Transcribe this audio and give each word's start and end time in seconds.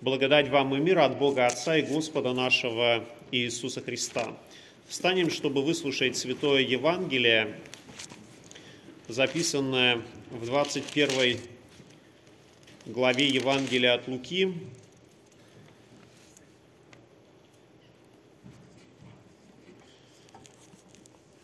Благодать 0.00 0.48
вам 0.48 0.76
и 0.76 0.78
мир 0.78 1.00
от 1.00 1.18
Бога 1.18 1.46
Отца 1.46 1.76
и 1.76 1.82
Господа 1.82 2.32
нашего 2.32 3.04
Иисуса 3.32 3.80
Христа. 3.80 4.38
Встанем, 4.86 5.28
чтобы 5.28 5.64
выслушать 5.64 6.16
Святое 6.16 6.60
Евангелие, 6.60 7.58
записанное 9.08 10.00
в 10.30 10.46
21 10.46 11.40
главе 12.86 13.26
Евангелия 13.26 13.94
от 13.94 14.06
Луки. 14.06 14.54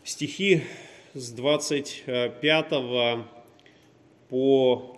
Стихи 0.05 0.63
с 1.13 1.29
25 1.31 2.69
по 4.29 4.97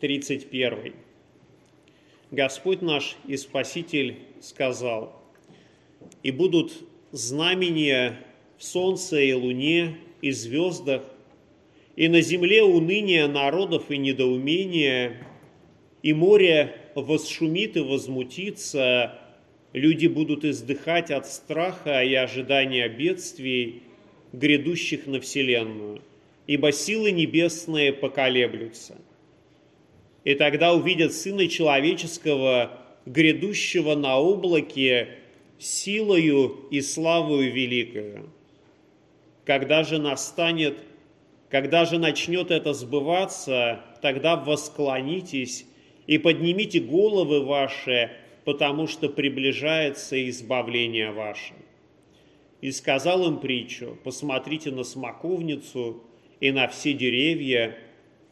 31. 0.00 1.05
Господь 2.36 2.82
наш 2.82 3.16
и 3.26 3.38
Спаситель 3.38 4.18
сказал, 4.42 5.18
«И 6.22 6.30
будут 6.30 6.70
знамения 7.10 8.20
в 8.58 8.64
солнце 8.64 9.22
и 9.22 9.32
луне 9.32 9.96
и 10.20 10.32
звездах, 10.32 11.02
и 11.96 12.08
на 12.08 12.20
земле 12.20 12.62
уныние 12.62 13.26
народов 13.26 13.90
и 13.90 13.96
недоумение, 13.96 15.26
и 16.02 16.12
море 16.12 16.76
восшумит 16.94 17.78
и 17.78 17.80
возмутится, 17.80 19.18
люди 19.72 20.06
будут 20.06 20.44
издыхать 20.44 21.10
от 21.10 21.26
страха 21.26 22.02
и 22.02 22.12
ожидания 22.12 22.86
бедствий, 22.86 23.82
грядущих 24.34 25.06
на 25.06 25.22
вселенную, 25.22 26.02
ибо 26.46 26.70
силы 26.70 27.12
небесные 27.12 27.94
поколеблются» 27.94 28.98
и 30.26 30.34
тогда 30.34 30.74
увидят 30.74 31.12
Сына 31.12 31.46
Человеческого, 31.46 32.72
грядущего 33.06 33.94
на 33.94 34.18
облаке, 34.18 35.20
силою 35.56 36.66
и 36.72 36.80
славою 36.80 37.52
великою. 37.52 38.28
Когда 39.44 39.84
же 39.84 39.98
настанет, 39.98 40.78
когда 41.48 41.84
же 41.84 41.98
начнет 41.98 42.50
это 42.50 42.74
сбываться, 42.74 43.82
тогда 44.02 44.34
восклонитесь 44.34 45.64
и 46.08 46.18
поднимите 46.18 46.80
головы 46.80 47.44
ваши, 47.44 48.10
потому 48.44 48.88
что 48.88 49.08
приближается 49.08 50.28
избавление 50.28 51.12
ваше. 51.12 51.54
И 52.60 52.72
сказал 52.72 53.28
им 53.28 53.38
притчу, 53.38 53.96
посмотрите 54.02 54.72
на 54.72 54.82
смоковницу 54.82 56.02
и 56.40 56.50
на 56.50 56.66
все 56.66 56.94
деревья, 56.94 57.78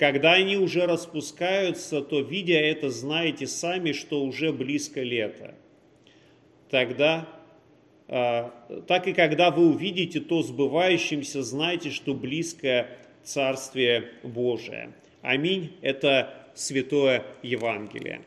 когда 0.04 0.34
они 0.34 0.58
уже 0.58 0.84
распускаются, 0.84 2.02
то, 2.02 2.20
видя 2.20 2.58
это, 2.58 2.90
знаете 2.90 3.46
сами, 3.46 3.92
что 3.92 4.22
уже 4.22 4.52
близко 4.52 5.00
лето. 5.00 5.54
Тогда, 6.68 7.26
а, 8.06 8.52
так 8.86 9.08
и 9.08 9.14
когда 9.14 9.50
вы 9.50 9.66
увидите 9.66 10.20
то 10.20 10.42
сбывающимся, 10.42 11.42
знайте, 11.42 11.88
что 11.88 12.12
близко 12.12 12.86
Царствие 13.22 14.10
Божие. 14.22 14.92
Аминь. 15.22 15.72
Это 15.80 16.48
Святое 16.54 17.24
Евангелие. 17.42 18.20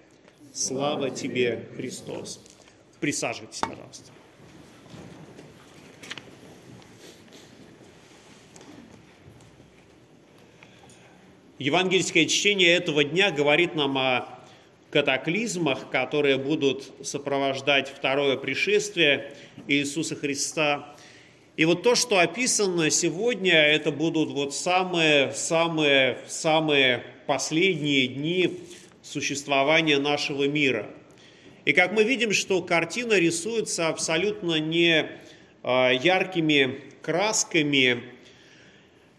Слава 0.52 1.12
тебе, 1.12 1.68
Христос. 1.76 2.44
Присаживайтесь, 3.00 3.60
пожалуйста. 3.60 4.17
Евангельское 11.60 12.28
чтение 12.28 12.76
этого 12.76 13.04
дня 13.04 13.32
говорит 13.32 13.74
нам 13.74 13.98
о 13.98 14.30
катаклизмах, 14.92 15.90
которые 15.90 16.38
будут 16.38 16.92
сопровождать 17.04 17.90
второе 17.90 18.38
пришествие 18.38 19.34
Иисуса 19.68 20.16
Христа. 20.16 20.96
И 21.56 21.66
вот 21.66 21.82
то, 21.82 21.96
что 21.96 22.20
описано 22.20 22.92
сегодня, 22.92 23.56
это 23.56 23.92
будут 23.92 24.30
вот 24.30 24.54
самые, 24.54 25.32
самые, 25.32 26.20
самые 26.28 27.04
последние 27.26 28.08
дни 28.08 28.60
существования 29.02 29.98
нашего 29.98 30.48
мира. 30.48 30.88
И 31.66 31.74
как 31.74 31.92
мы 31.92 32.04
видим, 32.04 32.34
что 32.34 32.62
картина 32.62 33.14
рисуется 33.14 33.88
абсолютно 33.88 34.60
не 34.60 35.10
а, 35.64 35.90
яркими 35.90 36.82
красками, 37.02 38.04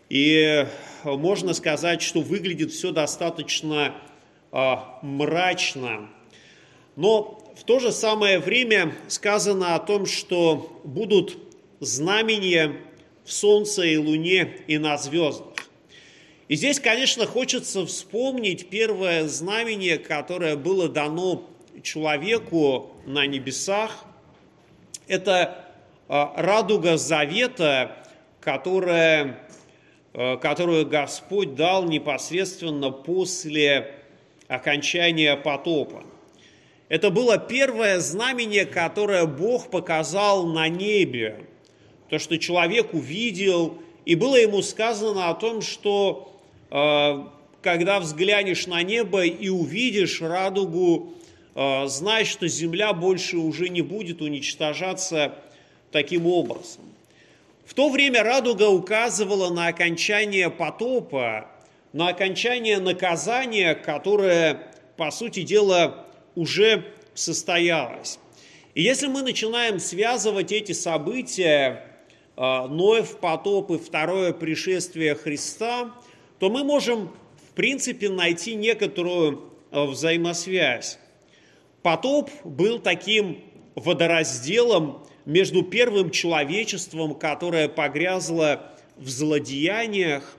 и 0.09 0.67
можно 1.17 1.55
сказать, 1.55 2.03
что 2.03 2.21
выглядит 2.21 2.73
все 2.73 2.91
достаточно 2.91 3.95
э, 4.53 4.75
мрачно. 5.03 6.09
Но 6.97 7.53
в 7.57 7.65
то 7.65 7.79
же 7.79 7.93
самое 7.93 8.39
время 8.39 8.95
сказано 9.09 9.75
о 9.75 9.79
том, 9.79 10.07
что 10.07 10.81
будут 10.85 11.39
знамения 11.81 12.77
в 13.25 13.33
солнце 13.33 13.83
и 13.83 13.97
луне 13.97 14.57
и 14.67 14.79
на 14.79 14.99
звездах. 14.99 15.55
И 16.49 16.57
здесь, 16.57 16.81
конечно, 16.81 17.27
хочется 17.27 17.85
вспомнить 17.85 18.71
первое 18.71 19.29
знамение, 19.29 19.99
которое 19.99 20.57
было 20.57 20.89
дано 20.89 21.49
человеку 21.83 22.93
на 23.07 23.27
небесах. 23.27 24.05
Это 25.07 25.67
радуга 26.09 26.97
завета, 26.97 28.05
которая 28.41 29.48
Э, 29.48 29.48
которую 30.41 30.85
Господь 30.85 31.55
дал 31.55 31.85
непосредственно 31.85 32.91
после 32.91 33.95
окончания 34.49 35.37
потопа. 35.37 36.03
Это 36.89 37.11
было 37.11 37.39
первое 37.39 38.01
знамение, 38.01 38.65
которое 38.65 39.27
Бог 39.27 39.71
показал 39.71 40.47
на 40.47 40.69
небе. 40.69 41.45
То, 42.09 42.19
что 42.19 42.39
человек 42.39 42.95
увидел, 42.95 43.79
и 44.07 44.15
было 44.15 44.37
ему 44.37 44.63
сказано 44.63 45.29
о 45.29 45.35
том, 45.35 45.61
что 45.61 46.35
э, 46.71 47.25
когда 47.61 48.01
взглянешь 48.01 48.67
на 48.67 48.83
небо 48.83 49.25
и 49.25 49.51
увидишь 49.51 50.23
радугу, 50.23 51.13
э, 51.55 51.87
знай, 51.87 52.25
что 52.25 52.49
земля 52.49 52.95
больше 52.95 53.37
уже 53.37 53.69
не 53.69 53.83
будет 53.83 54.23
уничтожаться 54.23 55.35
таким 55.93 56.27
образом. 56.27 56.83
В 57.69 57.75
то 57.75 57.91
время 57.91 58.23
радуга 58.23 58.71
указывала 58.71 59.53
на 59.53 59.67
окончание 59.67 60.49
потопа, 60.49 61.51
на 61.93 62.09
окончание 62.09 62.79
наказания, 62.79 63.75
которое, 63.75 64.73
по 64.97 65.11
сути 65.11 65.43
дела, 65.43 66.07
уже 66.35 66.95
состоялось. 67.13 68.21
И 68.73 68.81
если 68.81 69.07
мы 69.07 69.21
начинаем 69.21 69.81
связывать 69.81 70.51
эти 70.51 70.73
события, 70.73 71.85
а, 72.37 72.67
Ноев 72.69 73.19
потоп 73.19 73.71
и 73.73 73.77
второе 73.77 74.33
пришествие 74.33 75.15
Христа, 75.15 75.95
то 76.39 76.49
мы 76.49 76.65
можем, 76.65 77.15
в 77.51 77.53
принципе, 77.53 78.09
найти 78.09 78.55
некоторую 78.55 79.53
а, 79.71 79.85
взаимосвязь. 79.85 80.99
Потоп 81.83 82.31
был 82.45 82.79
таким 82.79 83.45
водоразделом, 83.75 85.07
между 85.29 85.63
первым 85.63 86.11
человечеством, 86.11 87.15
которое 87.15 87.69
погрязло 87.69 88.73
в 88.97 89.11
злодеяниях, 89.11 90.37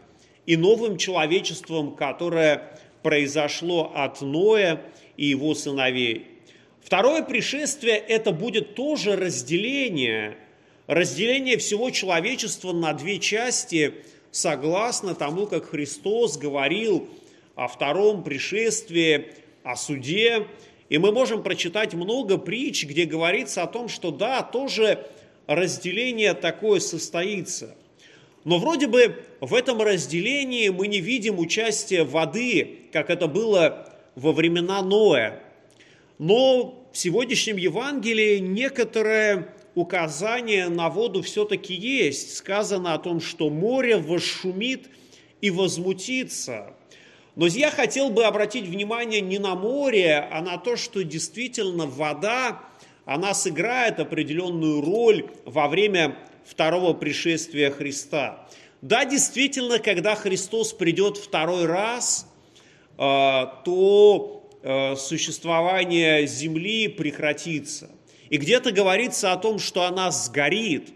и 0.48 0.58
новым 0.58 0.98
человечеством, 0.98 1.96
которое 1.96 2.76
произошло 3.04 3.92
от 3.94 4.20
Ноя 4.22 4.82
и 5.16 5.28
его 5.28 5.54
сыновей. 5.54 6.26
Второе 6.82 7.22
пришествие– 7.22 7.98
это 8.08 8.32
будет 8.32 8.74
тоже 8.74 9.16
разделение, 9.16 10.38
разделение 10.88 11.60
всего 11.60 11.92
человечества 11.92 12.74
на 12.74 12.94
две 12.94 13.20
части, 13.20 13.94
согласно 14.32 15.14
тому, 15.14 15.46
как 15.46 15.70
Христос 15.70 16.40
говорил 16.40 17.08
о 17.54 17.68
втором 17.68 18.24
пришествии, 18.24 19.28
о 19.64 19.76
суде 19.76 20.48
и 20.90 20.98
мы 20.98 21.12
можем 21.12 21.44
прочитать 21.44 21.94
много 21.94 22.38
притч, 22.38 22.86
где 22.86 23.06
говорится 23.06 23.64
о 23.64 23.68
том, 23.68 23.88
что 23.88 24.12
да, 24.12 24.42
тоже 24.42 25.08
разделение 25.48 26.34
такое 26.34 26.80
состоится. 26.80 27.76
Но 28.44 28.58
вроде 28.58 28.88
бы 28.88 29.24
в 29.40 29.54
этом 29.54 29.82
разделении 29.82 30.70
мы 30.70 30.88
не 30.88 31.00
видим 31.00 31.40
участия 31.40 32.04
воды, 32.04 32.88
как 32.92 33.10
это 33.10 33.28
было 33.28 33.94
во 34.16 34.32
времена 34.32 34.82
Ноя. 34.82 35.44
Но 36.18 36.88
в 36.92 36.98
сегодняшнем 36.98 37.58
Евангелии 37.58 38.40
некоторое 38.40 39.54
указание 39.76 40.70
на 40.70 40.90
воду 40.90 41.22
все-таки 41.22 41.74
есть. 41.74 42.36
Сказано 42.36 42.94
о 42.94 43.00
том, 43.00 43.22
что 43.22 43.50
море 43.50 43.98
восшумит 43.98 44.90
и 45.42 45.52
возмутится. 45.52 46.74
Но 47.40 47.48
я 47.48 47.72
хотел 47.72 48.10
бы 48.10 48.26
обратить 48.26 48.66
внимание 48.66 49.22
не 49.22 49.40
на 49.40 49.56
море, 49.56 50.28
а 50.30 50.42
на 50.42 50.58
то, 50.58 50.76
что 50.76 51.06
действительно 51.06 51.86
вода, 51.86 52.60
она 53.06 53.34
сыграет 53.34 54.02
определенную 54.02 54.82
роль 54.82 55.26
во 55.46 55.70
время 55.70 56.18
второго 56.46 56.92
пришествия 56.94 57.72
Христа. 57.72 58.46
Да, 58.82 59.06
действительно, 59.06 59.80
когда 59.80 60.16
Христос 60.16 60.74
придет 60.74 61.16
второй 61.16 61.66
раз, 61.66 62.28
э, 62.98 63.46
то 63.64 64.50
э, 64.62 64.98
существование 64.98 66.28
Земли 66.28 66.90
прекратится. 66.90 67.90
И 68.30 68.36
где-то 68.36 68.74
говорится 68.74 69.32
о 69.32 69.38
том, 69.38 69.60
что 69.60 69.84
она 69.84 70.12
сгорит. 70.12 70.90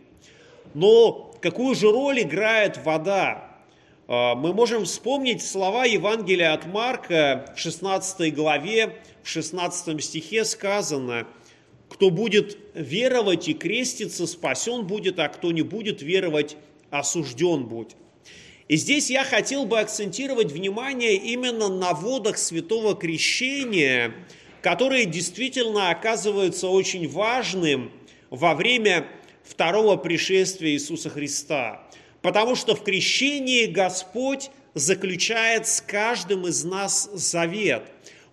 Но 0.74 1.34
какую 1.42 1.74
же 1.74 1.89
роль 1.89 2.24
играет 2.24 2.84
вода? 2.84 3.52
Э, 4.07 4.35
мы 4.35 4.53
можем 4.53 4.85
вспомнить 4.85 5.45
слова 5.45 5.85
Евангелия 5.85 6.53
от 6.53 6.65
Марка 6.65 7.53
в 7.55 7.59
16 7.59 8.33
главе, 8.33 8.97
в 9.23 9.27
16 9.27 10.03
стихе 10.03 10.45
сказано, 10.45 11.27
«Кто 11.89 12.09
будет 12.09 12.57
веровать 12.73 13.47
и 13.47 13.53
креститься, 13.53 14.27
спасен 14.27 14.85
будет, 14.88 15.19
а 15.19 15.29
кто 15.29 15.51
не 15.51 15.61
будет 15.61 16.01
веровать, 16.01 16.57
осужден 16.89 17.65
будет». 17.65 17.95
И 18.67 18.77
здесь 18.77 19.09
я 19.09 19.23
хотел 19.23 19.65
бы 19.65 19.79
акцентировать 19.79 20.51
внимание 20.51 21.15
именно 21.15 21.67
на 21.67 21.94
водах 21.94 22.38
святого 22.38 22.95
крещения, 22.95 24.13
которые 24.61 25.05
действительно 25.05 25.89
оказываются 25.89 26.69
очень 26.69 27.07
важным 27.07 27.91
во 28.29 28.55
время 28.55 29.05
второго 29.44 29.97
пришествия 29.97 30.71
Иисуса 30.71 31.09
Христа. 31.09 31.83
Потому 32.24 32.56
что 32.56 32.74
в 32.74 32.84
крещении 32.84 33.66
Господь 33.66 34.50
заключает 34.74 35.68
с 35.68 35.81
каждым 35.81 36.48
из 36.48 36.64
нас 36.64 37.10
завет. 37.14 37.84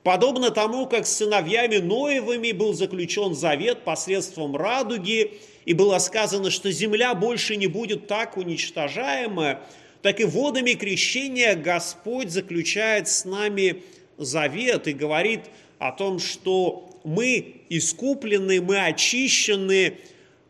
Подобно 0.05 0.51
тому, 0.51 0.87
как 0.87 1.07
с 1.07 1.17
сыновьями 1.17 1.77
Ноевыми 1.79 2.53
был 2.53 2.73
заключен 2.73 3.35
завет 3.35 3.81
посредством 3.85 4.57
радуги, 4.57 5.33
и 5.67 5.75
было 5.75 5.99
сказано, 5.99 6.51
что 6.51 6.71
земля 6.71 7.15
больше 7.15 7.57
не 7.57 7.67
будет 7.67 8.07
так 8.07 8.37
уничтожаема, 8.37 9.61
так 10.03 10.21
и 10.21 10.25
водами 10.25 10.73
крещения 10.75 11.57
Господь 11.57 12.31
заключает 12.31 13.09
с 13.09 13.25
нами 13.25 13.83
завет 14.17 14.87
и 14.87 14.93
говорит 14.93 15.41
о 15.81 15.91
том, 15.91 16.21
что 16.21 16.89
мы 17.03 17.57
искуплены, 17.69 18.61
мы 18.61 18.85
очищены 18.85 19.99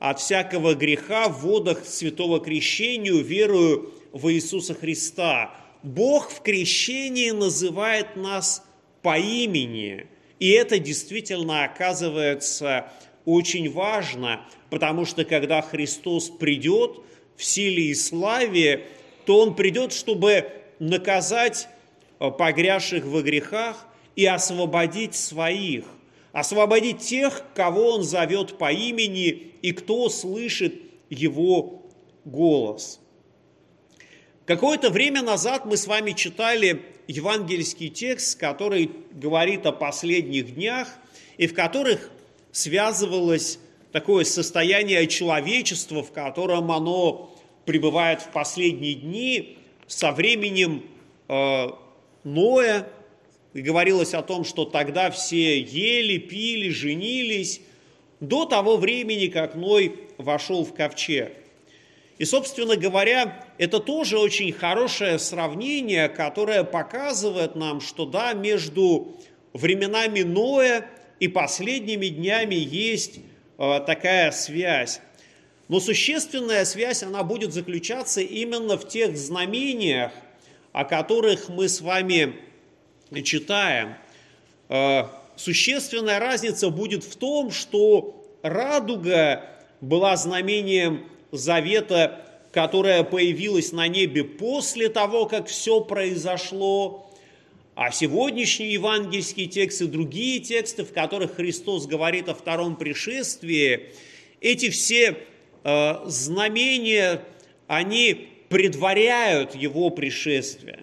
от 0.01 0.19
всякого 0.19 0.75
греха 0.75 1.29
в 1.29 1.43
водах 1.43 1.85
святого 1.85 2.41
крещения, 2.41 3.13
верую 3.13 3.93
в 4.13 4.33
Иисуса 4.33 4.75
Христа. 4.75 5.55
Бог 5.83 6.31
в 6.31 6.41
крещении 6.41 7.31
называет 7.31 8.17
нас 8.17 8.65
по 9.03 9.19
имени, 9.19 10.07
и 10.39 10.51
это 10.51 10.79
действительно 10.79 11.65
оказывается 11.65 12.91
очень 13.27 13.71
важно, 13.71 14.41
потому 14.71 15.05
что 15.05 15.25
когда 15.25 15.61
Христос 15.61 16.31
придет 16.31 17.01
в 17.37 17.45
силе 17.45 17.85
и 17.85 17.95
славе, 17.95 18.87
то 19.27 19.41
Он 19.41 19.55
придет, 19.55 19.93
чтобы 19.93 20.51
наказать 20.79 21.69
э, 22.19 22.31
погрязших 22.31 23.05
во 23.05 23.21
грехах 23.21 23.87
и 24.17 24.25
освободить 24.25 25.15
своих, 25.15 25.85
освободить 26.33 26.99
тех, 26.99 27.45
кого 27.55 27.95
Он 27.95 28.03
зовет 28.03 28.59
по 28.59 28.73
имени 28.73 29.53
и 29.63 29.73
кто 29.73 30.09
слышит 30.09 30.75
Его 31.09 31.83
голос. 32.25 33.01
Какое-то 34.47 34.91
время 34.91 35.23
назад 35.23 35.65
мы 35.65 35.77
с 35.77 35.87
вами 35.87 36.13
читали 36.13 36.83
евангельский 37.07 37.89
текст, 37.89 38.39
который 38.39 38.91
говорит 39.13 39.67
о 39.67 39.73
последних 39.73 40.55
днях, 40.55 40.89
и 41.39 41.47
в 41.47 41.55
которых 41.55 42.11
связывалось 42.53 43.59
такое 43.93 44.25
состояние 44.25 45.07
человечества, 45.07 46.03
в 46.03 46.13
котором 46.13 46.71
оно 46.71 47.37
пребывает 47.65 48.23
в 48.23 48.31
последние 48.31 48.95
дни 48.95 49.59
со 49.87 50.13
временем 50.13 50.85
э, 51.29 51.67
Ноя. 52.25 52.89
И 53.53 53.63
говорилось 53.63 54.15
о 54.15 54.23
том, 54.23 54.45
что 54.45 54.65
тогда 54.65 55.11
все 55.11 55.61
ели, 55.61 56.19
пили, 56.19 56.69
женились 56.71 57.61
до 58.21 58.45
того 58.45 58.77
времени, 58.77 59.27
как 59.27 59.55
Ной 59.55 59.97
вошел 60.19 60.65
в 60.65 60.73
ковчег. 60.73 61.33
И, 62.19 62.25
собственно 62.27 62.77
говоря, 62.77 63.47
это 63.57 63.81
тоже 63.81 64.19
очень 64.19 64.53
хорошее 64.53 65.19
сравнение, 65.19 66.09
которое 66.09 66.65
показывает 66.65 67.57
нам, 67.57 67.81
что 67.81 68.05
да, 68.05 68.35
между 68.35 69.17
временами 69.55 70.21
Ноя 70.21 70.87
и 71.19 71.29
последними 71.29 72.07
днями 72.07 72.55
есть 72.55 73.21
э, 73.59 73.81
такая 73.87 74.33
связь. 74.33 75.01
Но 75.69 75.81
существенная 75.81 76.65
связь, 76.67 77.03
она 77.03 77.23
будет 77.23 77.53
заключаться 77.53 78.21
именно 78.21 78.77
в 78.77 78.87
тех 78.87 79.17
знамениях, 79.17 80.13
о 80.73 80.85
которых 80.85 81.49
мы 81.49 81.69
с 81.69 81.81
вами 81.81 82.35
читаем. 83.23 83.95
Э, 84.69 85.05
существенная 85.37 86.19
разница 86.19 86.71
будет 86.71 87.05
в 87.05 87.17
том, 87.17 87.51
что 87.51 88.25
радуга 88.43 89.45
была 89.81 90.17
знамением 90.17 91.07
завета, 91.33 92.27
которое 92.53 93.05
появилось 93.05 93.73
на 93.73 93.89
небе 93.89 94.25
после 94.25 94.89
того, 94.89 95.27
как 95.27 95.47
все 95.49 95.81
произошло, 95.81 97.11
а 97.75 97.91
сегодняшний 97.93 98.73
евангельский 98.73 99.47
текст 99.47 99.83
и 99.83 99.87
другие 99.87 100.41
тексты, 100.41 100.85
в 100.85 100.93
которых 100.93 101.37
Христос 101.37 101.87
говорит 101.87 102.29
о 102.29 102.35
втором 102.35 102.77
пришествии, 102.77 103.93
эти 104.41 104.71
все 104.71 105.17
Э, 105.63 106.01
знамения, 106.07 107.23
они 107.67 108.29
предваряют 108.49 109.55
его 109.55 109.91
пришествие. 109.91 110.81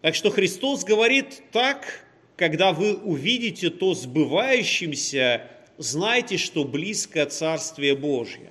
Так 0.00 0.14
что 0.14 0.30
Христос 0.30 0.84
говорит 0.84 1.42
так, 1.50 2.04
когда 2.36 2.72
вы 2.72 2.94
увидите 2.94 3.68
то 3.68 3.94
сбывающимся, 3.94 5.50
знайте, 5.76 6.36
что 6.36 6.64
близко 6.64 7.26
Царствие 7.26 7.96
Божье. 7.96 8.50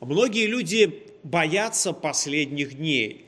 Многие 0.00 0.46
люди 0.46 1.04
боятся 1.22 1.92
последних 1.92 2.76
дней. 2.78 3.26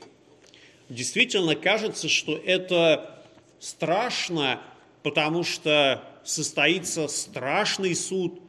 Действительно 0.89 1.55
кажется, 1.55 2.09
что 2.09 2.35
это 2.35 3.23
страшно, 3.59 4.61
потому 5.03 5.45
что 5.45 6.03
состоится 6.25 7.07
страшный 7.07 7.95
суд, 7.95 8.41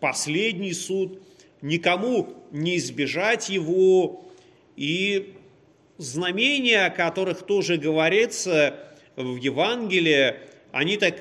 последний 0.00 0.72
суд, 0.72 1.20
никому 1.60 2.34
не 2.52 2.78
избежать 2.78 3.50
его, 3.50 4.24
и 4.76 5.34
знамения, 6.02 6.86
о 6.86 6.90
которых 6.90 7.42
тоже 7.42 7.76
говорится 7.76 8.78
в 9.16 9.36
Евангелии, 9.36 10.34
они 10.72 10.96
так 10.96 11.16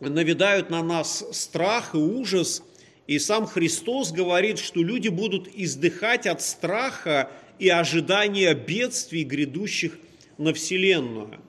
навидают 0.00 0.70
на 0.70 0.82
нас 0.82 1.24
страх 1.32 1.94
и 1.94 1.98
ужас, 1.98 2.62
и 3.06 3.18
сам 3.18 3.46
Христос 3.46 4.12
говорит, 4.12 4.58
что 4.58 4.82
люди 4.82 5.08
будут 5.08 5.48
издыхать 5.54 6.26
от 6.26 6.40
страха 6.42 7.30
и 7.58 7.68
ожидания 7.68 8.54
бедствий, 8.54 9.24
грядущих 9.24 9.98
на 10.38 10.54
Вселенную. 10.54 11.40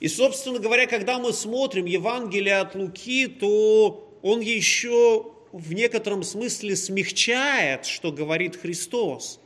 И, 0.00 0.08
собственно 0.08 0.58
говоря, 0.58 0.86
когда 0.86 1.18
мы 1.18 1.32
смотрим 1.32 1.84
Евангелие 1.84 2.56
от 2.56 2.74
Луки, 2.74 3.26
то 3.26 4.18
он 4.22 4.40
еще 4.40 5.32
в 5.52 5.72
некотором 5.72 6.22
смысле 6.22 6.74
смягчает, 6.74 7.86
что 7.86 8.10
говорит 8.12 8.56
Христос. 8.56 9.40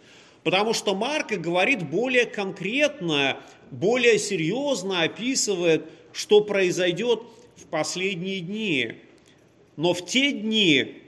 Потому 0.44 0.74
что 0.74 0.94
Марк 0.94 1.32
говорит 1.32 1.88
более 1.88 2.26
конкретно, 2.26 3.40
более 3.70 4.18
серьезно 4.18 5.02
описывает, 5.02 5.86
что 6.12 6.42
произойдет 6.42 7.22
в 7.56 7.64
последние 7.64 8.40
дни. 8.40 8.92
Но 9.76 9.94
в 9.94 10.04
те 10.04 10.32
дни 10.32 10.98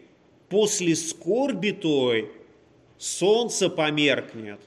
после 0.48 0.96
скорби 0.96 1.70
той 1.70 2.30
солнце 2.98 3.68
померкнет, 3.68 4.58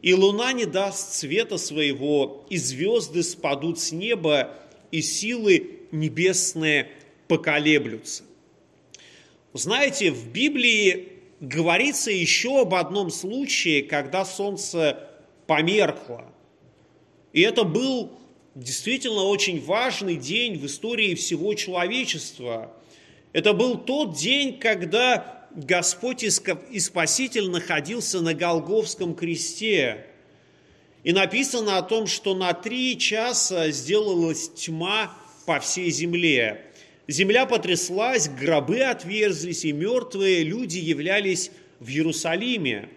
и 0.00 0.14
луна 0.14 0.54
не 0.54 0.64
даст 0.64 1.12
света 1.12 1.58
своего, 1.58 2.46
и 2.48 2.56
звезды 2.56 3.22
спадут 3.22 3.78
с 3.78 3.92
неба, 3.92 4.54
и 4.90 5.02
силы 5.02 5.80
небесные 5.92 6.90
поколеблются. 7.28 8.22
Знаете, 9.52 10.10
в 10.10 10.28
Библии 10.30 11.15
говорится 11.40 12.10
еще 12.10 12.62
об 12.62 12.74
одном 12.74 13.10
случае, 13.10 13.82
когда 13.82 14.24
солнце 14.24 15.10
померкло. 15.46 16.24
И 17.32 17.42
это 17.42 17.64
был 17.64 18.12
действительно 18.54 19.24
очень 19.24 19.62
важный 19.62 20.16
день 20.16 20.58
в 20.58 20.66
истории 20.66 21.14
всего 21.14 21.54
человечества. 21.54 22.72
Это 23.32 23.52
был 23.52 23.76
тот 23.76 24.16
день, 24.16 24.58
когда 24.58 25.46
Господь 25.54 26.22
и 26.24 26.80
Спаситель 26.80 27.50
находился 27.50 28.20
на 28.20 28.34
Голговском 28.34 29.14
кресте. 29.14 30.06
И 31.04 31.12
написано 31.12 31.78
о 31.78 31.82
том, 31.82 32.06
что 32.06 32.34
на 32.34 32.52
три 32.52 32.98
часа 32.98 33.70
сделалась 33.70 34.48
тьма 34.50 35.14
по 35.44 35.60
всей 35.60 35.90
земле. 35.90 36.65
Земля 37.08 37.46
потряслась, 37.46 38.28
гробы 38.28 38.80
отверзлись, 38.80 39.64
и 39.64 39.72
мертвые 39.72 40.42
люди 40.42 40.78
являлись 40.78 41.52
в 41.78 41.88
Иерусалиме. 41.88 42.88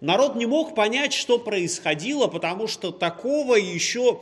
Народ 0.00 0.36
не 0.36 0.46
мог 0.46 0.74
понять, 0.74 1.12
что 1.12 1.38
происходило, 1.38 2.28
потому 2.28 2.68
что 2.68 2.92
такого 2.92 3.56
еще 3.56 4.20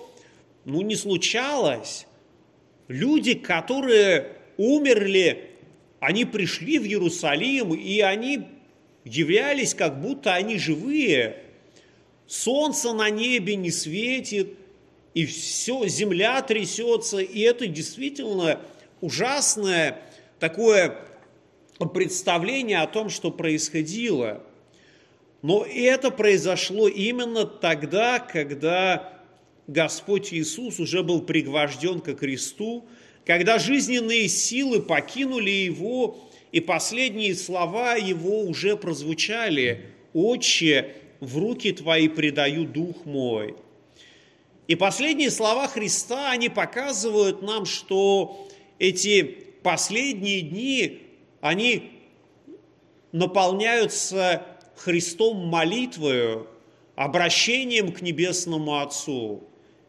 ну, 0.65 0.81
не 0.81 0.97
случалось. 0.97 2.07
Люди, 2.89 3.35
которые 3.35 4.37
умерли, 4.57 5.51
они 6.01 6.25
пришли 6.25 6.79
в 6.79 6.85
Иерусалим, 6.85 7.75
и 7.75 8.01
они 8.01 8.47
являлись, 9.05 9.75
как 9.75 10.01
будто 10.01 10.35
они 10.35 10.59
живые. 10.59 11.37
Солнце 12.27 12.93
на 12.93 13.11
небе 13.11 13.57
не 13.57 13.71
светит, 13.71 14.55
и 15.13 15.27
все, 15.27 15.87
земля 15.87 16.41
трясется, 16.41 17.19
и 17.19 17.41
это 17.41 17.67
действительно 17.67 18.59
ужасное 19.03 20.01
такое 20.39 20.97
представление 21.93 22.79
о 22.79 22.87
том, 22.87 23.11
что 23.11 23.31
происходило. 23.31 24.43
Но 25.43 25.67
это 25.69 26.11
произошло 26.11 26.89
именно 26.89 27.45
тогда, 27.45 28.21
когда 28.21 29.21
Господь 29.67 30.33
Иисус 30.33 30.79
уже 30.79 31.03
был 31.03 31.21
пригвожден 31.21 32.01
ко 32.01 32.15
кресту, 32.15 32.87
когда 33.27 33.59
жизненные 33.59 34.29
силы 34.29 34.81
покинули 34.81 35.51
его, 35.51 36.19
и 36.53 36.61
последние 36.61 37.35
слова 37.35 37.97
его 37.97 38.43
уже 38.43 38.77
прозвучали 38.77 39.87
«Отче, 40.13 40.95
в 41.21 41.39
руки 41.39 41.73
Твои 41.73 42.09
предаю 42.09 42.65
Дух 42.67 43.05
мой». 43.05 43.57
И 44.69 44.77
последние 44.77 45.31
слова 45.31 45.67
Христа, 45.67 46.31
они 46.31 46.49
показывают 46.49 47.43
нам, 47.43 47.65
что 47.65 48.49
эти 48.79 49.23
последние 49.63 50.41
дни, 50.43 51.03
они 51.41 51.91
наполняются 53.13 54.47
Христом 54.77 55.47
молитвою, 55.47 56.49
обращением 56.95 57.93
к 57.93 58.03
Небесному 58.03 58.81
Отцу. 58.81 59.45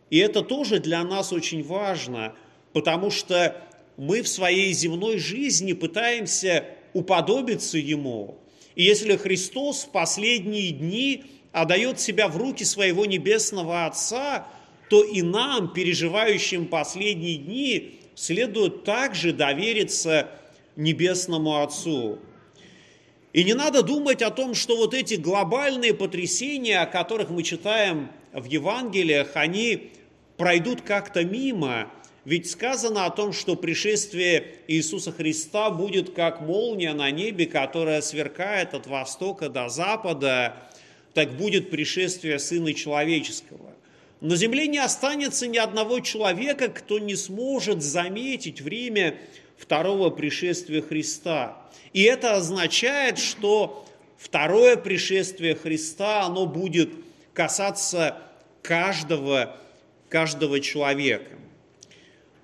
И 0.09 0.17
это 0.17 0.41
тоже 0.41 0.79
для 0.79 1.03
нас 1.03 1.33
очень 1.33 1.63
важно, 1.63 2.35
потому 2.71 3.09
что 3.09 3.61
мы 3.97 4.21
в 4.21 4.27
своей 4.27 4.73
земной 4.73 5.17
жизни 5.17 5.73
пытаемся 5.73 6.65
уподобиться 6.93 7.77
Ему. 7.77 8.37
И 8.75 8.83
если 8.83 9.15
Христос 9.15 9.83
в 9.83 9.91
последние 9.91 10.71
дни 10.71 11.25
отдает 11.51 11.99
себя 11.99 12.27
в 12.27 12.37
руки 12.37 12.63
своего 12.63 13.05
Небесного 13.05 13.85
Отца, 13.85 14.47
то 14.89 15.03
и 15.03 15.21
нам, 15.21 15.73
переживающим 15.73 16.67
последние 16.67 17.37
дни, 17.37 17.99
следует 18.15 18.83
также 18.83 19.33
довериться 19.33 20.29
Небесному 20.75 21.61
Отцу. 21.61 22.19
И 23.33 23.43
не 23.43 23.53
надо 23.53 23.81
думать 23.81 24.21
о 24.21 24.29
том, 24.29 24.53
что 24.53 24.77
вот 24.77 24.93
эти 24.93 25.15
глобальные 25.15 25.93
потрясения, 25.93 26.79
о 26.79 26.85
которых 26.85 27.29
мы 27.29 27.41
читаем 27.41 28.11
в 28.31 28.45
Евангелиях, 28.45 29.31
они 29.35 29.91
пройдут 30.37 30.81
как-то 30.81 31.23
мимо. 31.23 31.91
Ведь 32.25 32.49
сказано 32.49 33.05
о 33.05 33.09
том, 33.09 33.33
что 33.33 33.55
пришествие 33.55 34.55
Иисуса 34.67 35.11
Христа 35.11 35.71
будет 35.71 36.13
как 36.13 36.41
молния 36.41 36.93
на 36.93 37.11
небе, 37.11 37.47
которая 37.47 38.01
сверкает 38.01 38.73
от 38.73 38.87
востока 38.87 39.49
до 39.49 39.67
запада, 39.67 40.55
так 41.13 41.35
будет 41.35 41.69
пришествие 41.69 42.39
Сына 42.39 42.73
Человеческого. 42.73 43.73
На 44.23 44.37
земле 44.37 44.67
не 44.67 44.77
останется 44.77 45.47
ни 45.47 45.57
одного 45.57 45.99
человека, 45.99 46.69
кто 46.69 46.97
не 46.97 47.17
сможет 47.17 47.83
заметить 47.83 48.61
время 48.61 49.17
второго 49.57 50.11
пришествия 50.11 50.81
Христа. 50.81 51.61
И 51.91 52.03
это 52.03 52.37
означает, 52.37 53.17
что 53.17 53.85
второе 54.17 54.77
пришествие 54.77 55.55
Христа, 55.55 56.23
оно 56.23 56.45
будет 56.45 56.91
касаться 57.33 58.17
каждого, 58.61 59.57
каждого 60.07 60.61
человека. 60.61 61.37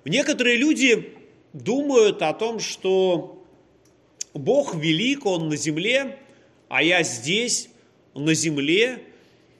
Некоторые 0.04 0.56
люди 0.56 1.14
думают 1.54 2.20
о 2.20 2.34
том, 2.34 2.60
что 2.60 3.42
Бог 4.34 4.74
велик, 4.74 5.24
Он 5.24 5.48
на 5.48 5.56
земле, 5.56 6.18
а 6.68 6.82
я 6.82 7.02
здесь, 7.04 7.70
на 8.14 8.34
земле, 8.34 9.02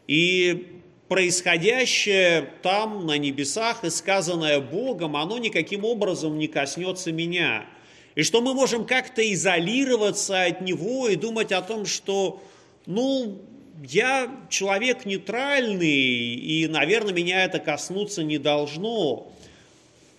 и 0.06 0.79
происходящее 1.10 2.48
там, 2.62 3.04
на 3.04 3.18
небесах, 3.18 3.82
и 3.82 3.90
сказанное 3.90 4.60
Богом, 4.60 5.16
оно 5.16 5.38
никаким 5.38 5.84
образом 5.84 6.38
не 6.38 6.46
коснется 6.46 7.10
меня. 7.10 7.66
И 8.14 8.22
что 8.22 8.40
мы 8.40 8.54
можем 8.54 8.86
как-то 8.86 9.20
изолироваться 9.34 10.44
от 10.44 10.60
Него 10.60 11.08
и 11.08 11.16
думать 11.16 11.50
о 11.50 11.62
том, 11.62 11.84
что, 11.84 12.40
ну, 12.86 13.40
я 13.82 14.30
человек 14.50 15.04
нейтральный, 15.04 15.88
и, 15.88 16.68
наверное, 16.68 17.12
меня 17.12 17.42
это 17.42 17.58
коснуться 17.58 18.22
не 18.22 18.38
должно. 18.38 19.32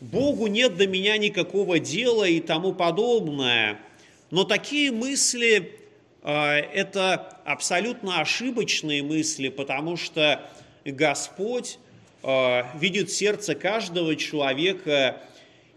Богу 0.02 0.48
нет 0.48 0.76
до 0.76 0.88
меня 0.88 1.18
никакого 1.18 1.80
дела 1.80 2.26
и 2.26 2.42
тому 2.42 2.74
подобное. 2.74 3.80
Но 4.30 4.44
такие 4.44 4.92
мысли 4.92 5.72
э,– 6.22 6.32
это 6.74 7.40
абсолютно 7.46 8.20
ошибочные 8.20 9.04
мысли, 9.04 9.48
потому 9.48 9.96
что 9.96 10.50
Господь 10.86 11.78
э, 12.24 12.64
видит 12.78 13.12
сердце 13.12 13.56
каждого 13.56 14.16
человека, 14.16 15.22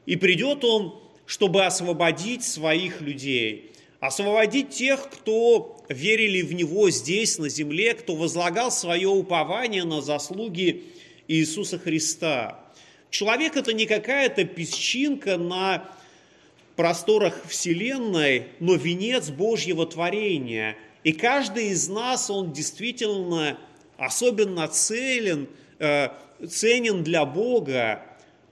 и 0.06 0.16
придет 0.16 0.64
Он, 0.64 1.00
чтобы 1.26 1.64
освободить 1.64 2.44
своих 2.44 3.00
людей, 3.00 3.72
освободить 4.00 4.70
тех, 4.70 5.08
кто 5.10 5.82
верили 5.88 6.42
в 6.42 6.52
Него 6.52 6.90
здесь, 6.90 7.38
на 7.38 7.48
земле, 7.48 7.94
кто 7.94 8.14
возлагал 8.14 8.70
свое 8.70 9.08
упование 9.08 9.84
на 9.84 10.00
заслуги 10.00 10.84
Иисуса 11.28 11.78
Христа. 11.78 12.60
Человек– 13.10 13.56
это 13.56 13.72
не 13.72 13.86
какая-то 13.86 14.44
песчинка 14.44 15.38
на 15.38 15.88
просторах 16.76 17.44
Вселенной, 17.48 18.48
но 18.60 18.74
венец 18.74 19.30
Божьего 19.30 19.86
творения. 19.86 20.76
И 21.04 21.12
каждый 21.12 21.68
из 21.68 21.88
нас, 21.88 22.28
он 22.28 22.52
действительно 22.52 23.58
особенно 24.04 24.68
целен, 24.68 25.48
э, 25.78 26.08
ценен 26.48 27.02
для 27.02 27.24
Бога, 27.24 28.02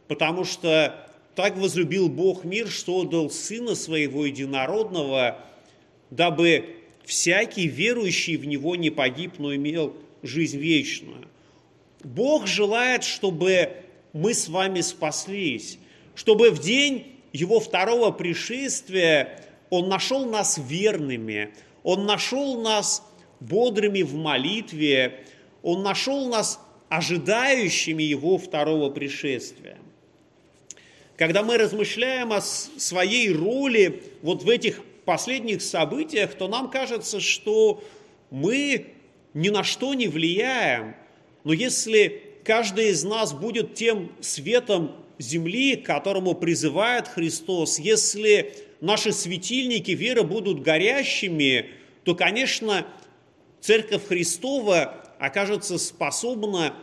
потому 0.09 0.45
что 0.45 1.09
так 1.35 1.57
возлюбил 1.57 2.09
Бог 2.09 2.45
мир, 2.45 2.69
что 2.69 2.99
отдал 2.99 3.31
Сына 3.31 3.75
Своего 3.75 4.27
Единородного, 4.27 5.39
дабы 6.11 6.77
всякий 7.05 7.67
верующий 7.67 8.37
в 8.37 8.45
Него 8.45 8.77
не 8.77 8.91
погиб, 8.91 9.35
но 9.39 9.55
имел 9.55 9.97
жизнь 10.23 10.59
вечную. 10.59 11.29
Бог 12.05 12.47
желает, 12.47 13.05
чтобы 13.05 13.71
мы 14.13 14.35
с 14.35 14.49
вами 14.49 14.81
спаслись, 14.81 15.79
чтобы 16.15 16.51
в 16.51 16.61
день 16.61 17.17
Его 17.33 17.61
второго 17.61 18.11
пришествия 18.11 19.41
Он 19.71 19.89
нашел 19.89 20.27
нас 20.27 20.59
верными, 20.59 21.55
Он 21.83 22.05
нашел 22.05 22.61
нас 22.61 23.03
бодрыми 23.41 24.03
в 24.03 24.15
молитве, 24.15 25.25
Он 25.63 25.83
нашел 25.83 26.29
нас 26.29 26.61
ожидающими 26.89 28.03
Его 28.03 28.39
второго 28.39 28.91
пришествия. 28.91 29.79
Когда 31.17 31.43
мы 31.43 31.57
размышляем 31.57 32.33
о 32.33 32.41
своей 32.41 33.33
роли 33.33 34.03
вот 34.23 34.43
в 34.43 34.49
этих 34.49 34.83
последних 35.05 35.63
событиях, 35.63 36.35
то 36.35 36.49
нам 36.49 36.71
кажется, 36.71 37.21
что 37.21 37.83
мы 38.31 38.95
ни 39.35 39.49
на 39.49 39.65
что 39.65 39.95
не 39.95 40.09
влияем. 40.09 40.97
Но 41.45 41.53
если 41.53 42.23
каждый 42.45 42.91
из 42.91 43.05
нас 43.05 43.33
будет 43.33 43.75
тем 43.75 44.13
светом 44.21 44.97
земли, 45.19 45.77
к 45.77 45.87
которому 45.87 46.35
призывает 46.35 47.09
Христос, 47.09 47.79
если 47.79 48.55
наши 48.81 49.13
светильники 49.13 49.93
веры 49.93 50.23
будут 50.25 50.63
горящими, 50.63 51.71
то, 52.05 52.15
конечно, 52.15 52.87
Церковь 53.61 54.07
Христова 54.09 55.12
окажется 55.23 55.79
способна 55.79 56.75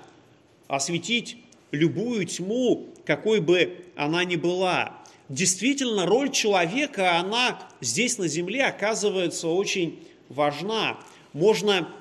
осветить 0.70 1.36
любую 1.72 2.24
тьму, 2.26 2.88
какой 3.06 3.42
бы 3.42 3.84
она 3.98 4.24
ни 4.24 4.38
была. 4.38 4.98
Действительно, 5.28 6.06
роль 6.06 6.32
человека, 6.32 7.18
она 7.18 7.60
здесь 7.82 8.18
на 8.18 8.30
земле 8.30 8.64
оказывается 8.64 9.50
очень 9.50 10.02
важна. 10.30 11.02
Можно 11.34 11.94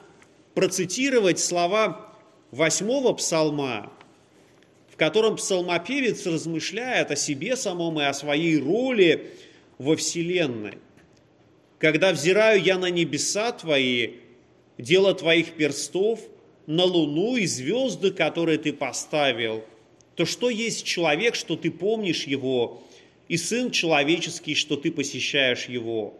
процитировать 0.54 1.40
слова 1.40 2.14
восьмого 2.52 3.14
псалма, 3.14 3.92
в 4.92 4.97
котором 4.97 5.35
псалмопевец 5.35 6.25
размышляет 6.25 7.11
о 7.11 7.16
себе 7.16 7.57
самом 7.57 8.00
и 8.00 8.04
о 8.04 8.14
своей 8.14 8.61
роли 8.61 9.33
во 9.78 9.97
Вселенной. 9.97 10.78
«Когда 11.80 12.12
взираю 12.12 12.62
я 12.62 12.78
на 12.78 12.90
небеса 12.90 13.50
Твои, 13.50 14.27
дело 14.78 15.14
твоих 15.14 15.52
перстов, 15.52 16.20
на 16.66 16.85
луну 16.85 17.37
и 17.37 17.47
звезды, 17.47 18.11
которые 18.11 18.58
ты 18.58 18.73
поставил, 18.73 19.64
то 20.14 20.26
что 20.26 20.50
есть 20.50 20.85
человек, 20.85 21.35
что 21.35 21.56
ты 21.56 21.70
помнишь 21.70 22.25
его, 22.25 22.82
и 23.26 23.37
сын 23.37 23.70
человеческий, 23.70 24.54
что 24.54 24.76
ты 24.76 24.90
посещаешь 24.90 25.66
его? 25.66 26.14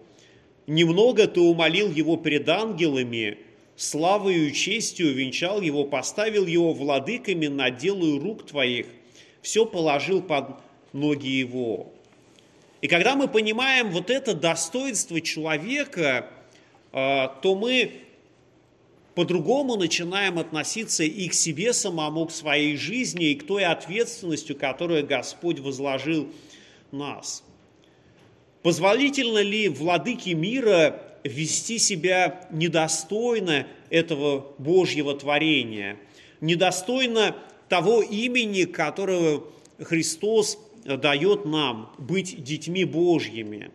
Немного 0.67 1.27
ты 1.27 1.41
умолил 1.41 1.91
его 1.91 2.17
пред 2.17 2.49
ангелами, 2.49 3.39
славою 3.77 4.49
и 4.49 4.53
честью 4.55 5.13
венчал 5.13 5.61
его, 5.61 5.85
поставил 5.85 6.47
его 6.47 6.73
владыками 6.73 7.47
над 7.47 7.77
делою 7.77 8.19
рук 8.19 8.47
твоих. 8.47 8.87
все 9.43 9.67
положил 9.67 10.23
под 10.23 10.61
ноги 10.93 11.29
его. 11.29 11.93
И 12.81 12.89
когда 12.89 13.17
мы 13.17 13.29
понимаем 13.29 13.91
вот 13.91 14.11
это 14.11 14.35
достоинство 14.35 15.21
человека, 15.21 16.31
э, 16.93 17.29
то 17.43 17.55
мы 17.55 17.93
по-другому 19.19 19.75
начинаем 19.75 20.39
относиться 20.39 21.03
и 21.03 21.27
к 21.27 21.35
себе 21.35 21.73
самому, 21.73 22.27
к 22.27 22.31
своей 22.31 22.77
жизни, 22.77 23.31
и 23.31 23.35
к 23.35 23.45
той 23.45 23.65
ответственностью, 23.65 24.55
которую 24.55 25.05
Господь 25.05 25.59
возложил 25.59 26.33
нас. 26.93 27.43
Позволительно 28.63 29.43
ли 29.43 29.69
владыке 29.69 30.35
мира 30.35 31.03
вести 31.25 31.79
себя 31.79 32.47
недостойно 32.53 33.67
этого 33.91 34.55
Божьего 34.59 35.19
творения, 35.19 35.97
недостойно 36.41 37.35
того 37.69 38.03
имени, 38.03 38.67
которое 38.67 39.41
Христос 39.81 40.61
дает 40.85 41.45
нам, 41.45 41.93
быть 41.99 42.45
детьми 42.45 42.85
Божьими. 42.85 43.73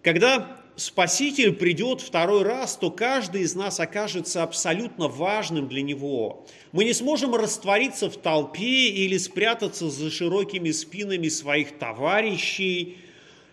Когда 0.00 0.63
Спаситель 0.76 1.52
придет 1.52 2.00
второй 2.00 2.42
раз, 2.42 2.76
то 2.76 2.90
каждый 2.90 3.42
из 3.42 3.54
нас 3.54 3.78
окажется 3.78 4.42
абсолютно 4.42 5.06
важным 5.06 5.68
для 5.68 5.82
Него. 5.82 6.46
Мы 6.72 6.84
не 6.84 6.92
сможем 6.92 7.36
раствориться 7.36 8.10
в 8.10 8.16
толпе 8.16 8.88
или 8.88 9.16
спрятаться 9.16 9.88
за 9.88 10.10
широкими 10.10 10.72
спинами 10.72 11.28
своих 11.28 11.78
товарищей. 11.78 12.98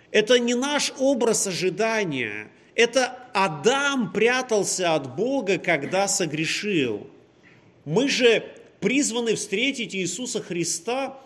Это 0.09 0.39
не 0.39 0.55
наш 0.55 0.93
образ 0.97 1.45
ожидания. 1.45 2.49
Это 2.73 3.19
Адам 3.33 4.11
прятался 4.11 4.95
от 4.95 5.15
Бога, 5.15 5.59
когда 5.59 6.07
согрешил. 6.07 7.05
Мы 7.85 8.09
же 8.09 8.43
призваны 8.79 9.35
встретить 9.35 9.93
Иисуса 9.93 10.41
Христа 10.41 11.19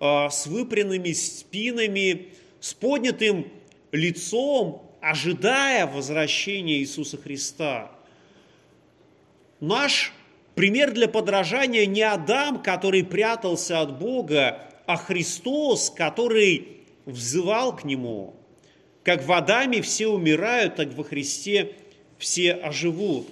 э, 0.00 0.28
с 0.30 0.46
выпрямленными 0.46 1.12
спинами, 1.12 2.28
с 2.58 2.72
поднятым 2.72 3.52
лицом, 3.90 4.88
ожидая 5.02 5.86
возвращения 5.86 6.78
Иисуса 6.78 7.18
Христа. 7.18 7.90
Наш 9.60 10.12
пример 10.54 10.92
для 10.92 11.08
подражания 11.08 11.86
не 11.86 12.02
Адам, 12.02 12.62
который 12.62 13.04
прятался 13.04 13.80
от 13.80 13.98
Бога, 13.98 14.60
а 14.86 14.96
Христос, 14.96 15.90
который 15.90 16.78
взывал 17.04 17.74
к 17.74 17.84
Нему. 17.84 18.36
Как 19.02 19.26
в 19.26 19.32
Адаме 19.32 19.82
все 19.82 20.06
умирают, 20.06 20.76
так 20.76 20.94
во 20.94 21.02
Христе 21.02 21.72
все 22.18 22.52
оживут. 22.52 23.26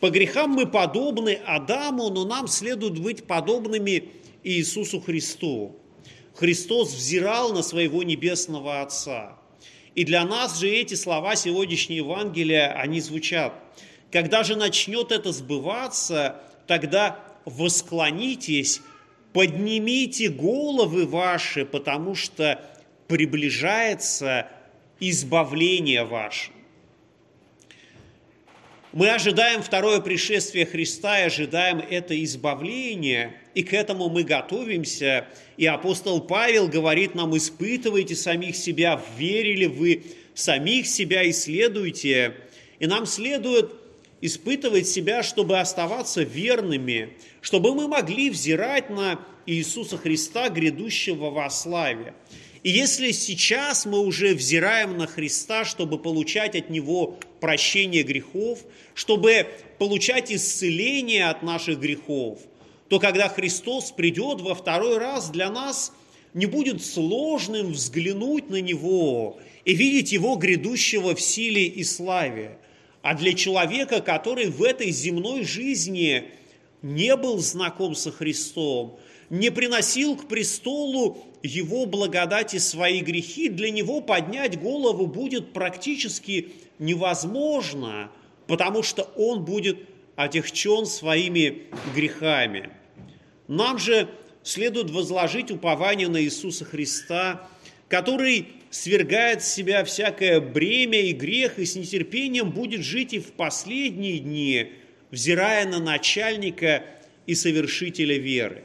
По 0.00 0.10
грехам 0.10 0.50
мы 0.50 0.66
подобны 0.66 1.38
Адаму, 1.46 2.10
но 2.10 2.26
нам 2.26 2.46
следует 2.46 2.98
быть 2.98 3.24
подобными 3.24 4.10
Иисусу 4.44 5.00
Христу. 5.00 5.76
Христос 6.34 6.92
взирал 6.92 7.54
на 7.54 7.62
своего 7.62 8.02
небесного 8.02 8.82
Отца. 8.82 9.38
И 9.96 10.04
для 10.04 10.24
нас 10.24 10.60
же 10.60 10.68
эти 10.68 10.94
слова 10.94 11.34
сегодняшнего 11.36 12.04
Евангелия, 12.04 12.72
они 12.74 13.00
звучат. 13.00 13.54
Когда 14.12 14.44
же 14.44 14.54
начнет 14.54 15.10
это 15.10 15.32
сбываться, 15.32 16.42
тогда 16.66 17.18
восклонитесь, 17.46 18.82
поднимите 19.32 20.28
головы 20.28 21.06
ваши, 21.06 21.64
потому 21.64 22.14
что 22.14 22.62
приближается 23.08 24.48
избавление 25.00 26.04
ваше. 26.04 26.50
Мы 28.96 29.10
ожидаем 29.10 29.60
второе 29.60 30.00
пришествие 30.00 30.64
Христа 30.64 31.20
и 31.20 31.24
ожидаем 31.24 31.80
это 31.80 32.18
избавление, 32.24 33.38
и 33.52 33.62
к 33.62 33.74
этому 33.74 34.08
мы 34.08 34.22
готовимся. 34.22 35.26
И 35.58 35.66
апостол 35.66 36.22
Павел 36.22 36.66
говорит 36.66 37.14
нам, 37.14 37.36
испытывайте 37.36 38.16
самих 38.16 38.56
себя, 38.56 38.98
верили 39.18 39.66
вы 39.66 40.02
самих 40.32 40.86
себя, 40.86 41.28
исследуйте. 41.28 42.36
И 42.78 42.86
нам 42.86 43.04
следует 43.04 43.70
испытывать 44.22 44.88
себя, 44.88 45.22
чтобы 45.22 45.60
оставаться 45.60 46.22
верными, 46.22 47.18
чтобы 47.42 47.74
мы 47.74 47.88
могли 47.88 48.30
взирать 48.30 48.88
на 48.88 49.20
Иисуса 49.44 49.98
Христа, 49.98 50.48
грядущего 50.48 51.28
во 51.28 51.50
славе. 51.50 52.14
И 52.66 52.70
если 52.70 53.12
сейчас 53.12 53.86
мы 53.86 54.00
уже 54.00 54.34
взираем 54.34 54.98
на 54.98 55.06
Христа, 55.06 55.64
чтобы 55.64 56.00
получать 56.00 56.56
от 56.56 56.68
Него 56.68 57.16
прощение 57.38 58.02
грехов, 58.02 58.64
чтобы 58.92 59.46
получать 59.78 60.32
исцеление 60.32 61.28
от 61.28 61.44
наших 61.44 61.78
грехов, 61.78 62.40
то 62.88 62.98
когда 62.98 63.28
Христос 63.28 63.92
придет 63.92 64.40
во 64.40 64.56
второй 64.56 64.98
раз, 64.98 65.30
для 65.30 65.48
нас 65.48 65.92
не 66.34 66.46
будет 66.46 66.84
сложным 66.84 67.70
взглянуть 67.70 68.50
на 68.50 68.60
Него 68.60 69.38
и 69.64 69.72
видеть 69.72 70.10
Его 70.10 70.34
грядущего 70.34 71.14
в 71.14 71.20
силе 71.20 71.66
и 71.66 71.84
славе. 71.84 72.58
А 73.00 73.14
для 73.14 73.34
человека, 73.34 74.00
который 74.00 74.50
в 74.50 74.64
этой 74.64 74.90
земной 74.90 75.44
жизни 75.44 76.24
не 76.82 77.14
был 77.14 77.38
знаком 77.38 77.94
со 77.94 78.10
Христом, 78.10 78.98
не 79.30 79.50
приносил 79.50 80.16
к 80.16 80.28
престолу 80.28 81.18
его 81.42 81.86
благодати 81.86 82.58
свои 82.58 83.00
грехи, 83.00 83.48
для 83.48 83.70
него 83.70 84.00
поднять 84.00 84.60
голову 84.60 85.06
будет 85.06 85.52
практически 85.52 86.52
невозможно, 86.78 88.10
потому 88.46 88.82
что 88.82 89.02
он 89.16 89.44
будет 89.44 89.78
отягчен 90.16 90.86
своими 90.86 91.64
грехами. 91.94 92.70
Нам 93.48 93.78
же 93.78 94.08
следует 94.42 94.90
возложить 94.90 95.50
упование 95.50 96.08
на 96.08 96.22
Иисуса 96.22 96.64
Христа, 96.64 97.48
который 97.88 98.48
свергает 98.70 99.42
с 99.42 99.52
себя 99.52 99.84
всякое 99.84 100.40
бремя 100.40 101.00
и 101.00 101.12
грех 101.12 101.58
и 101.58 101.64
с 101.64 101.76
нетерпением 101.76 102.50
будет 102.50 102.82
жить 102.82 103.12
и 103.12 103.20
в 103.20 103.32
последние 103.32 104.18
дни, 104.18 104.72
взирая 105.10 105.66
на 105.66 105.78
начальника 105.78 106.84
и 107.26 107.34
совершителя 107.34 108.18
веры. 108.18 108.64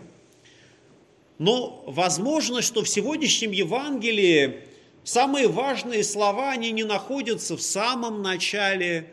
Но 1.42 1.84
возможно, 1.88 2.62
что 2.62 2.84
в 2.84 2.88
сегодняшнем 2.88 3.50
Евангелии 3.50 4.60
самые 5.04 5.48
важные 5.48 6.04
слова, 6.04 6.52
они 6.52 6.70
не 6.70 6.84
находятся 6.84 7.58
в 7.58 7.64
самом 7.64 8.22
начале, 8.22 9.10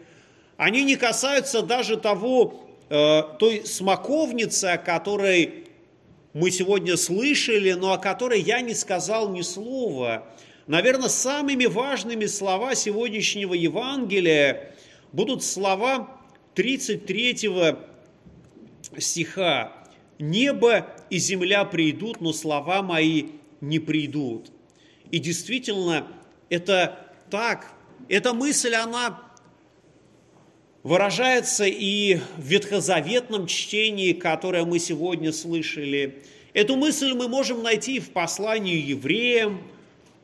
они 0.58 0.84
не 0.84 0.96
касаются 0.96 1.62
даже 1.62 1.96
того, 1.96 2.68
э, 2.90 3.22
той 3.38 3.64
смоковницы, 3.64 4.66
о 4.66 4.76
которой 4.76 5.68
мы 6.34 6.50
сегодня 6.50 6.98
слышали, 6.98 7.72
но 7.72 7.94
о 7.94 7.98
которой 7.98 8.42
я 8.42 8.60
не 8.60 8.74
сказал 8.74 9.30
ни 9.30 9.40
слова. 9.40 10.26
Наверное, 10.66 11.08
самыми 11.08 11.64
важными 11.64 12.26
слова 12.26 12.74
сегодняшнего 12.74 13.54
Евангелия 13.54 14.74
будут 15.12 15.42
слова 15.42 16.20
33 16.54 17.74
стиха. 18.98 19.78
«Небо 20.18 20.86
и 21.10 21.18
земля 21.18 21.64
придут, 21.64 22.20
но 22.20 22.32
слова 22.32 22.82
мои 22.82 23.26
не 23.60 23.78
придут». 23.78 24.50
И 25.10 25.18
действительно, 25.18 26.06
это 26.48 26.98
так. 27.30 27.72
Эта 28.08 28.34
мысль, 28.34 28.74
она 28.74 29.22
выражается 30.82 31.64
и 31.66 32.16
в 32.36 32.42
ветхозаветном 32.42 33.46
чтении, 33.46 34.12
которое 34.12 34.64
мы 34.64 34.78
сегодня 34.78 35.32
слышали. 35.32 36.22
Эту 36.52 36.76
мысль 36.76 37.12
мы 37.12 37.28
можем 37.28 37.62
найти 37.62 38.00
в 38.00 38.10
послании 38.10 38.76
евреям. 38.76 39.62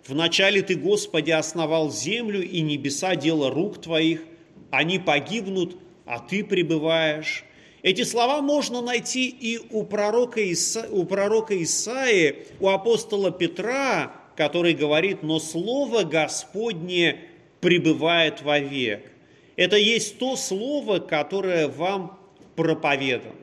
«Вначале 0.06 0.60
Ты, 0.62 0.74
Господи, 0.74 1.30
основал 1.30 1.90
землю 1.90 2.42
и 2.42 2.60
небеса, 2.60 3.16
дело 3.16 3.50
рук 3.50 3.80
Твоих. 3.80 4.22
Они 4.70 4.98
погибнут, 4.98 5.76
а 6.04 6.18
Ты 6.18 6.44
пребываешь». 6.44 7.44
Эти 7.84 8.02
слова 8.02 8.40
можно 8.40 8.80
найти 8.80 9.28
и 9.28 9.58
у 9.58 9.82
пророка, 9.82 10.40
Иса, 10.40 10.88
у 10.90 11.04
пророка 11.04 11.62
Исаи, 11.62 12.46
у 12.58 12.70
апостола 12.70 13.30
Петра, 13.30 14.16
который 14.36 14.72
говорит, 14.72 15.22
но 15.22 15.38
Слово 15.38 16.04
Господне 16.04 17.18
пребывает 17.60 18.40
вовек. 18.40 19.12
Это 19.56 19.76
есть 19.76 20.16
то 20.16 20.34
Слово, 20.34 20.98
которое 20.98 21.68
вам 21.68 22.18
проповедано. 22.56 23.34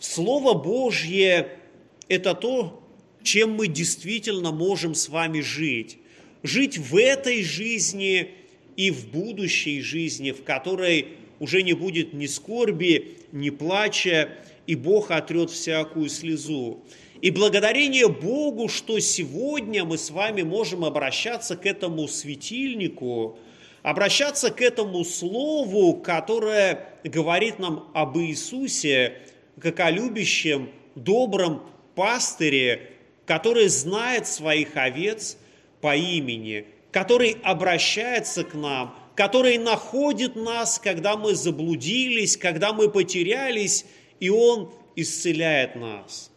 Слово 0.00 0.52
Божье– 0.52 1.48
это 2.08 2.34
то, 2.34 2.82
чем 3.22 3.52
мы 3.52 3.68
действительно 3.68 4.52
можем 4.52 4.94
с 4.94 5.08
вами 5.08 5.40
жить. 5.40 5.96
Жить 6.42 6.76
в 6.76 6.94
этой 6.94 7.42
жизни 7.42 8.32
и 8.76 8.90
в 8.90 9.08
будущей 9.08 9.80
жизни, 9.80 10.30
в 10.30 10.44
которой 10.44 11.16
уже 11.40 11.62
не 11.62 11.72
будет 11.72 12.12
ни 12.12 12.26
скорби, 12.26 13.16
ни 13.32 13.50
плача, 13.50 14.28
и 14.68 14.76
Бог 14.76 15.10
отрет 15.10 15.50
всякую 15.50 16.08
слезу. 16.08 16.84
И 17.20 17.30
благодарение 17.30 18.08
Богу, 18.08 18.68
что 18.68 18.98
сегодня 19.00 19.84
мы 19.84 19.98
с 19.98 20.10
вами 20.10 20.42
можем 20.42 20.84
обращаться 20.84 21.56
к 21.56 21.66
этому 21.66 22.06
светильнику, 22.06 23.38
обращаться 23.82 24.50
к 24.50 24.60
этому 24.60 25.04
слову, 25.04 25.94
которое 25.94 26.86
говорит 27.02 27.58
нам 27.58 27.90
об 27.94 28.16
Иисусе, 28.18 29.18
как 29.60 29.80
о 29.80 29.90
любящем, 29.90 30.70
добром 30.94 31.62
пастыре, 31.94 32.92
который 33.26 33.68
знает 33.68 34.26
своих 34.26 34.76
овец 34.76 35.36
по 35.80 35.96
имени, 35.96 36.66
который 36.90 37.36
обращается 37.42 38.44
к 38.44 38.54
нам, 38.54 38.94
который 39.20 39.58
находит 39.58 40.34
нас, 40.34 40.78
когда 40.78 41.14
мы 41.14 41.34
заблудились, 41.34 42.38
когда 42.38 42.72
мы 42.72 42.88
потерялись, 42.88 43.84
и 44.18 44.30
Он 44.30 44.72
исцеляет 44.96 45.76
нас. 45.76 46.30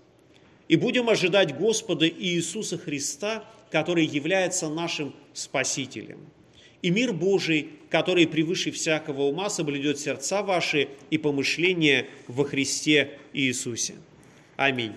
И 0.67 0.75
будем 0.75 1.07
ожидать 1.07 1.57
Господа 1.57 2.09
Иисуса 2.09 2.77
Христа, 2.77 3.45
который 3.71 4.05
является 4.05 4.67
нашим 4.67 5.15
Спасителем. 5.31 6.19
И 6.81 6.89
мир 6.89 7.13
Божий, 7.13 7.69
который 7.89 8.27
превыше 8.27 8.69
всякого 8.71 9.21
ума, 9.21 9.49
соблюдет 9.49 9.97
сердца 9.97 10.43
ваши 10.43 10.89
и 11.09 11.17
помышления 11.17 12.07
во 12.27 12.43
Христе 12.43 13.17
Иисусе. 13.31 13.93
Аминь. 14.57 14.91